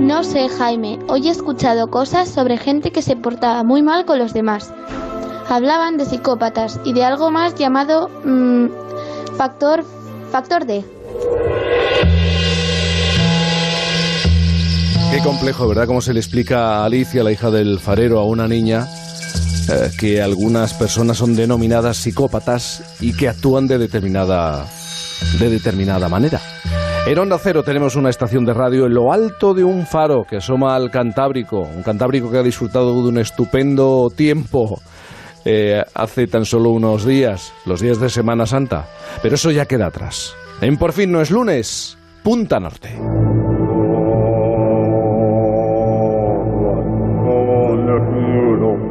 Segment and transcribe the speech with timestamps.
[0.00, 0.98] No sé, Jaime.
[1.08, 4.74] Hoy he escuchado cosas sobre gente que se portaba muy mal con los demás.
[5.48, 8.66] Hablaban de psicópatas y de algo más llamado mm,
[9.36, 9.84] factor
[10.30, 10.84] factor D.
[15.10, 15.86] Qué complejo, ¿verdad?
[15.86, 18.86] Cómo se le explica a Alicia, la hija del farero, a una niña
[19.70, 24.66] eh, que algunas personas son denominadas psicópatas y que actúan de determinada,
[25.38, 26.40] de determinada manera.
[27.06, 30.36] En Onda Cero tenemos una estación de radio en lo alto de un faro que
[30.36, 34.78] asoma al Cantábrico, un Cantábrico que ha disfrutado de un estupendo tiempo
[35.46, 38.86] eh, hace tan solo unos días, los días de Semana Santa.
[39.22, 40.34] Pero eso ya queda atrás.
[40.60, 42.98] En Por fin no es lunes, Punta Norte.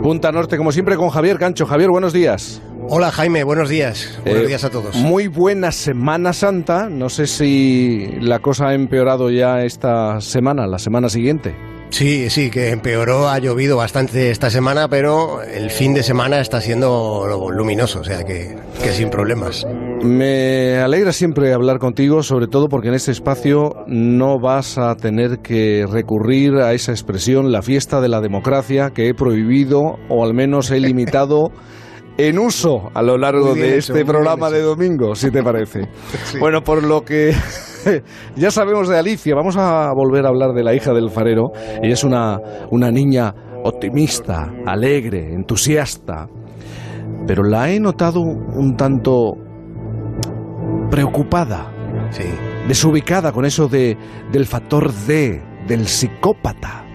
[0.08, 1.66] Punta Norte, como siempre, con Javier Cancho.
[1.66, 2.62] Javier, buenos días.
[2.88, 4.18] Hola Jaime, buenos días.
[4.24, 4.96] Buenos Eh, días a todos.
[4.96, 6.88] Muy buena Semana Santa.
[6.90, 11.54] No sé si la cosa ha empeorado ya esta semana, la semana siguiente.
[11.90, 16.62] Sí, sí, que empeoró, ha llovido bastante esta semana, pero el fin de semana está
[16.62, 19.68] siendo luminoso, o sea que, que sin problemas.
[20.04, 25.40] Me alegra siempre hablar contigo, sobre todo porque en este espacio no vas a tener
[25.40, 30.36] que recurrir a esa expresión, la fiesta de la democracia, que he prohibido o al
[30.36, 31.52] menos he limitado
[32.18, 35.88] en uso a lo largo de hecho, este programa de domingo, si te parece.
[36.26, 36.40] Sí.
[36.40, 37.34] Bueno, por lo que
[38.36, 41.52] ya sabemos de Alicia, vamos a volver a hablar de la hija del farero.
[41.82, 42.38] Ella es una,
[42.70, 46.28] una niña optimista, alegre, entusiasta,
[47.26, 49.47] pero la he notado un tanto
[50.90, 51.72] preocupada,
[52.12, 52.24] Sí.
[52.68, 53.98] desubicada con eso de,
[54.32, 56.86] del factor D, del psicópata.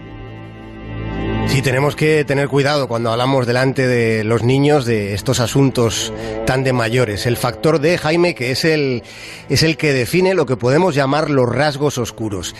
[1.47, 6.13] Sí, tenemos que tener cuidado cuando hablamos delante de los niños de estos asuntos
[6.47, 7.27] tan de mayores.
[7.27, 9.03] El factor D, Jaime, que es el,
[9.51, 12.55] es el que define lo que podemos llamar los rasgos oscuros.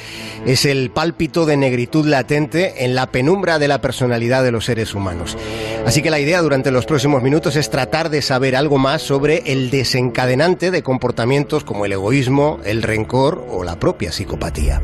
[0.45, 4.95] Es el pálpito de negritud latente en la penumbra de la personalidad de los seres
[4.95, 5.39] humanos.
[5.87, 9.43] Así que la idea durante los próximos minutos es tratar de saber algo más sobre
[9.47, 14.83] el desencadenante de comportamientos como el egoísmo, el rencor o la propia psicopatía.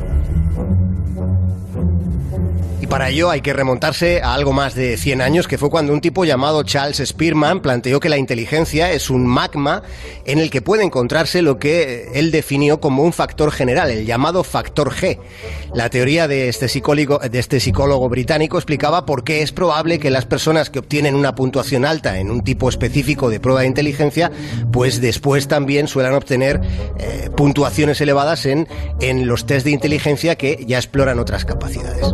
[2.89, 6.01] Para ello hay que remontarse a algo más de 100 años, que fue cuando un
[6.01, 9.83] tipo llamado Charles Spearman planteó que la inteligencia es un magma
[10.25, 14.43] en el que puede encontrarse lo que él definió como un factor general, el llamado
[14.43, 15.19] factor G.
[15.71, 20.09] La teoría de este psicólogo, de este psicólogo británico explicaba por qué es probable que
[20.09, 24.31] las personas que obtienen una puntuación alta en un tipo específico de prueba de inteligencia,
[24.71, 26.59] pues después también suelen obtener
[26.97, 28.67] eh, puntuaciones elevadas en,
[28.99, 32.07] en los test de inteligencia que ya exploran otras capacidades.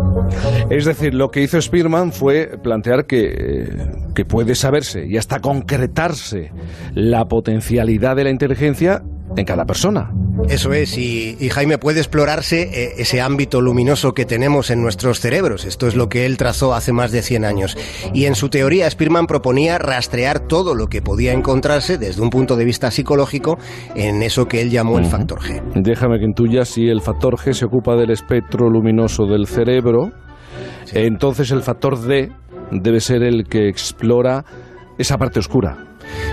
[0.69, 3.67] Es decir, lo que hizo Spearman fue plantear que, eh,
[4.15, 6.51] que puede saberse y hasta concretarse
[6.93, 9.03] la potencialidad de la inteligencia
[9.37, 10.11] en cada persona.
[10.49, 15.19] Eso es, y, y Jaime puede explorarse eh, ese ámbito luminoso que tenemos en nuestros
[15.19, 15.65] cerebros.
[15.65, 17.77] Esto es lo que él trazó hace más de 100 años.
[18.13, 22.55] Y en su teoría, Spearman proponía rastrear todo lo que podía encontrarse desde un punto
[22.55, 23.57] de vista psicológico
[23.95, 25.61] en eso que él llamó el factor G.
[25.75, 30.11] Déjame que intuya si el factor G se ocupa del espectro luminoso del cerebro,
[30.94, 32.31] entonces el factor D
[32.72, 34.46] debe ser el que explora
[34.97, 35.78] esa parte oscura.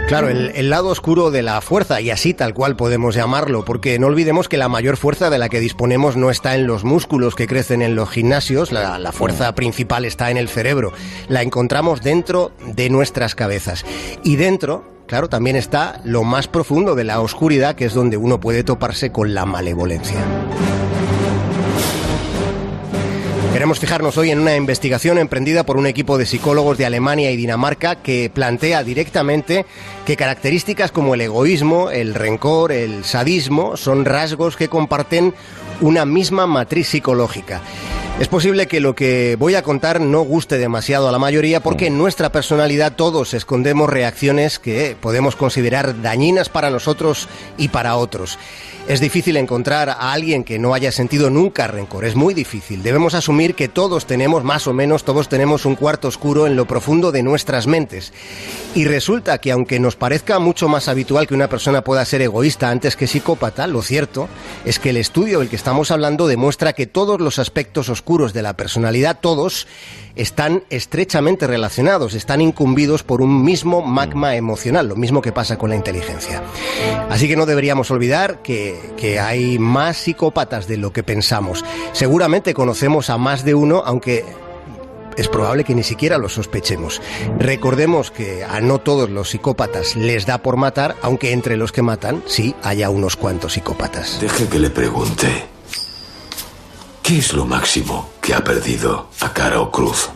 [0.06, 3.98] Claro, el, el lado oscuro de la fuerza, y así tal cual podemos llamarlo, porque
[3.98, 7.34] no olvidemos que la mayor fuerza de la que disponemos no está en los músculos
[7.34, 10.92] que crecen en los gimnasios, la, la fuerza principal está en el cerebro,
[11.28, 13.86] la encontramos dentro de nuestras cabezas.
[14.22, 18.40] Y dentro, claro, también está lo más profundo de la oscuridad, que es donde uno
[18.40, 20.20] puede toparse con la malevolencia.
[23.52, 27.36] Queremos fijarnos hoy en una investigación emprendida por un equipo de psicólogos de Alemania y
[27.36, 29.66] Dinamarca que plantea directamente
[30.06, 35.34] que características como el egoísmo, el rencor, el sadismo son rasgos que comparten
[35.82, 37.60] una misma matriz psicológica.
[38.20, 41.88] Es posible que lo que voy a contar no guste demasiado a la mayoría porque
[41.88, 47.28] en nuestra personalidad todos escondemos reacciones que podemos considerar dañinas para nosotros
[47.58, 48.38] y para otros.
[48.88, 52.82] Es difícil encontrar a alguien que no haya sentido nunca rencor, es muy difícil.
[52.82, 56.66] Debemos asumir que todos tenemos, más o menos, todos tenemos un cuarto oscuro en lo
[56.66, 58.12] profundo de nuestras mentes.
[58.74, 62.70] Y resulta que aunque nos parezca mucho más habitual que una persona pueda ser egoísta
[62.70, 64.28] antes que psicópata, lo cierto
[64.64, 68.42] es que el estudio del que estamos hablando demuestra que todos los aspectos oscuros de
[68.42, 69.68] la personalidad, todos,
[70.16, 75.70] están estrechamente relacionados, están incumbidos por un mismo magma emocional, lo mismo que pasa con
[75.70, 76.42] la inteligencia.
[77.08, 81.64] Así que no deberíamos olvidar que, que hay más psicópatas de lo que pensamos.
[81.92, 84.24] Seguramente conocemos a más de uno, aunque
[85.16, 87.00] es probable que ni siquiera lo sospechemos.
[87.38, 91.82] Recordemos que a no todos los psicópatas les da por matar, aunque entre los que
[91.82, 94.20] matan sí haya unos cuantos psicópatas.
[94.20, 95.46] Deje que le pregunte.
[97.02, 100.08] ¿Qué es lo máximo que ha perdido a cara o cruz?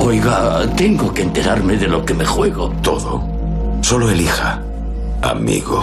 [0.00, 2.70] Oiga, tengo que enterarme de lo que me juego.
[2.82, 3.22] Todo.
[3.82, 4.62] Solo elija.
[5.22, 5.82] Amigo.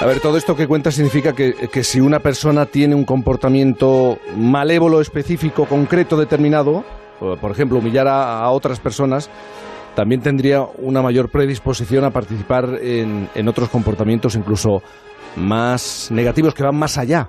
[0.00, 4.18] A ver, todo esto que cuenta significa que, que, si una persona tiene un comportamiento
[4.36, 6.84] malévolo específico, concreto, determinado,
[7.18, 9.28] por ejemplo, humillar a, a otras personas,
[9.96, 14.82] también tendría una mayor predisposición a participar en, en otros comportamientos incluso
[15.34, 17.28] más negativos que van más allá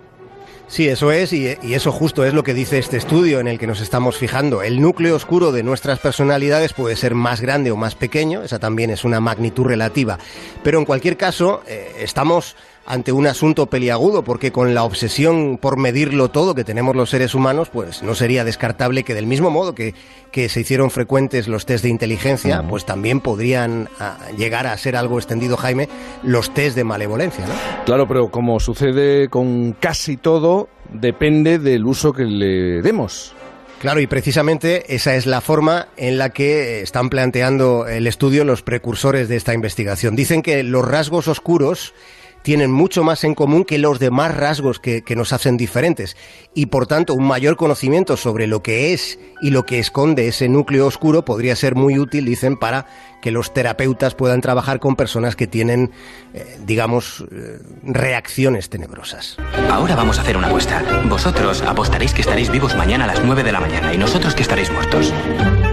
[0.69, 3.57] Sí, eso es, y, y, eso justo es lo que dice este estudio en el
[3.57, 4.61] que nos estamos fijando.
[4.61, 8.91] El núcleo oscuro de nuestras personalidades puede ser más grande o más pequeño, esa también
[8.91, 10.19] es una magnitud relativa,
[10.63, 12.55] pero en cualquier caso eh, estamos
[12.89, 17.35] ante un asunto peliagudo, porque con la obsesión por medirlo todo que tenemos los seres
[17.35, 19.93] humanos, pues no sería descartable que del mismo modo que,
[20.31, 24.95] que se hicieron frecuentes los test de inteligencia, pues también podrían a, llegar a ser
[24.95, 25.87] algo extendido, Jaime,
[26.23, 27.53] los test de malevolencia, ¿no?
[27.85, 33.35] Claro, pero como sucede con casi todo, depende del uso que le demos.
[33.79, 38.63] Claro, y precisamente esa es la forma en la que están planteando el estudio los
[38.63, 40.15] precursores de esta investigación.
[40.17, 41.93] Dicen que los rasgos oscuros
[42.41, 46.15] tienen mucho más en común que los demás rasgos que, nos hacen diferentes
[46.53, 50.47] y por tanto un mayor conocimiento sobre lo que es y lo que esconde ese
[50.47, 52.85] núcleo oscuro podría ser muy útil, dicen, para
[53.21, 55.91] que los terapeutas puedan trabajar con personas que tienen,
[56.33, 59.37] eh, digamos, eh, reacciones tenebrosas.
[59.69, 60.83] Ahora vamos a hacer una apuesta.
[61.05, 64.43] Vosotros apostaréis que estaréis vivos mañana a las 9 de la mañana y nosotros que
[64.43, 65.13] estaréis muertos.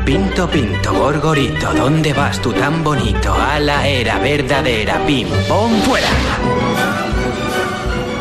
[0.04, 3.32] Pinto, pinto, gorgorito, ¿dónde vas tú tan bonito?
[3.34, 6.08] A la era verdadera, pim, pom, fuera.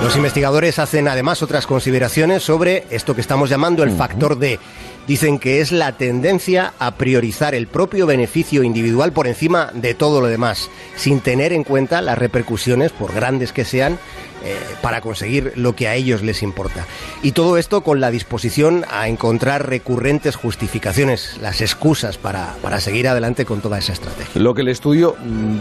[0.01, 4.59] Los investigadores hacen además otras consideraciones sobre esto que estamos llamando el factor D.
[5.07, 10.21] Dicen que es la tendencia a priorizar el propio beneficio individual por encima de todo
[10.21, 13.99] lo demás, sin tener en cuenta las repercusiones, por grandes que sean,
[14.45, 16.85] eh, para conseguir lo que a ellos les importa.
[17.23, 23.07] Y todo esto con la disposición a encontrar recurrentes justificaciones, las excusas para, para seguir
[23.07, 24.41] adelante con toda esa estrategia.
[24.41, 25.15] Lo que el estudio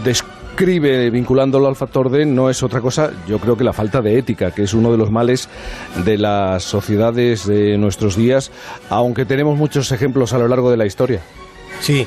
[0.04, 4.18] describe vinculándolo al factor D no es otra cosa, yo creo que la falta de
[4.18, 5.48] ética, que es uno de los males
[6.04, 8.50] de las sociedades de nuestros días,
[8.90, 11.20] aunque tenemos muchos ejemplos a lo largo de la historia.
[11.80, 12.06] Sí.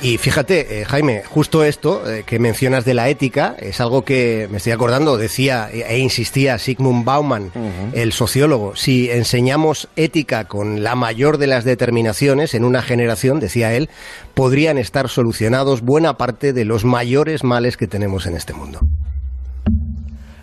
[0.00, 4.46] Y fíjate, eh, Jaime, justo esto eh, que mencionas de la ética es algo que
[4.48, 7.90] me estoy acordando, decía e insistía Sigmund Bauman, uh -huh.
[7.94, 8.76] el sociólogo.
[8.76, 13.88] Si enseñamos ética con la mayor de las determinaciones en una generación, decía él,
[14.34, 18.78] podrían estar solucionados buena parte de los mayores males que tenemos en este mundo.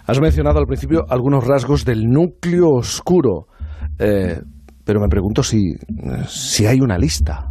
[0.06, 3.48] Has mencionado al principio algunos rasgos del núcleo oscuro.
[4.00, 4.38] Eh,
[4.84, 5.74] pero me pregunto si,
[6.28, 7.50] si hay una lista.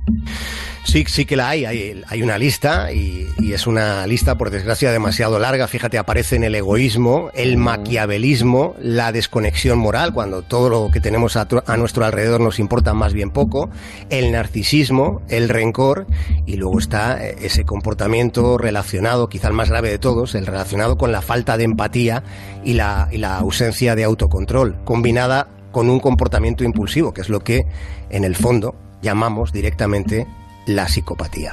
[0.84, 1.64] Sí, sí que la hay.
[1.64, 5.66] Hay, hay una lista y, y, es una lista, por desgracia, demasiado larga.
[5.66, 11.36] Fíjate, aparece en el egoísmo, el maquiavelismo, la desconexión moral, cuando todo lo que tenemos
[11.36, 13.70] a, a nuestro alrededor nos importa más bien poco,
[14.10, 16.06] el narcisismo, el rencor
[16.46, 21.12] y luego está ese comportamiento relacionado, quizá el más grave de todos, el relacionado con
[21.12, 22.22] la falta de empatía
[22.62, 27.40] y la, y la ausencia de autocontrol, combinada con un comportamiento impulsivo, que es lo
[27.40, 27.66] que
[28.10, 30.26] en el fondo llamamos directamente
[30.66, 31.52] la psicopatía.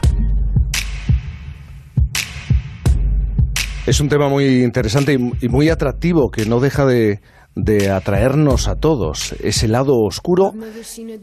[3.85, 7.19] Es un tema muy interesante y muy atractivo que no deja de,
[7.55, 9.33] de atraernos a todos.
[9.43, 10.53] Ese lado oscuro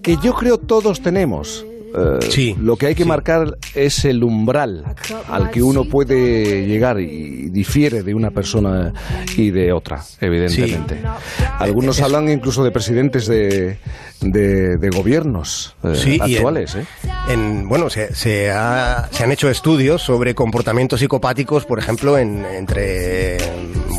[0.03, 1.65] que yo creo todos tenemos.
[1.95, 3.09] Uh, sí, lo que hay que sí.
[3.09, 4.85] marcar es el umbral
[5.29, 8.93] al que uno puede llegar y difiere de una persona
[9.37, 10.97] y de otra, evidentemente.
[10.97, 11.45] Sí.
[11.59, 13.79] Algunos hablan incluso de presidentes de,
[14.21, 16.75] de, de gobiernos eh, actuales.
[16.75, 16.87] En, ¿eh?
[17.31, 22.45] en, bueno, se, se, ha, se, han hecho estudios sobre comportamientos psicopáticos, por ejemplo, en,
[22.45, 23.39] entre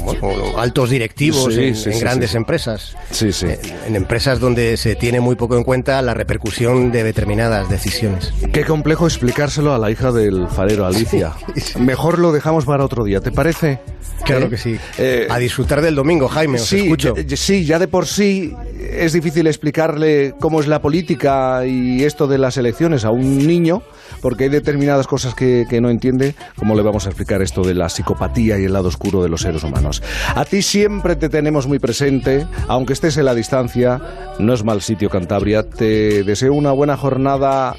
[0.03, 2.95] bueno, altos directivos en, en grandes empresas.
[3.19, 7.78] En, en empresas donde se tiene muy poco en cuenta la repercusión de determinadas decisiones
[7.83, 8.33] decisiones.
[8.51, 11.33] Qué complejo explicárselo a la hija del farero, Alicia.
[11.55, 11.79] Sí, sí.
[11.79, 13.79] Mejor lo dejamos para otro día, ¿te parece?
[14.25, 14.49] Claro ¿Eh?
[14.49, 14.77] que sí.
[14.97, 17.13] Eh, a disfrutar del domingo, Jaime, os sí, escucho.
[17.35, 18.53] Sí, ya de por sí
[18.99, 23.81] es difícil explicarle cómo es la política y esto de las elecciones a un niño,
[24.21, 26.35] porque hay determinadas cosas que, que no entiende.
[26.57, 29.41] ¿Cómo le vamos a explicar esto de la psicopatía y el lado oscuro de los
[29.41, 30.03] seres humanos?
[30.35, 34.01] A ti siempre te tenemos muy presente, aunque estés en la distancia.
[34.37, 35.63] No es mal sitio, Cantabria.
[35.63, 37.75] Te deseo una buena jornada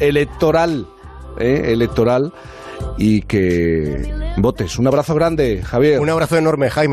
[0.00, 0.86] electoral,
[1.38, 1.66] ¿eh?
[1.68, 2.32] electoral
[2.96, 4.78] y que votes.
[4.78, 6.00] Un abrazo grande, Javier.
[6.00, 6.92] Un abrazo enorme, Jaime.